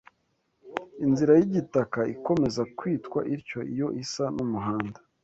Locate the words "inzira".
1.05-1.31